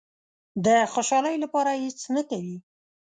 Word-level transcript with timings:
د 0.65 0.67
خوشالۍ 0.93 1.35
لپاره 1.43 1.71
هېڅ 1.83 1.99
نه 2.15 2.21
کوي. 2.29 2.57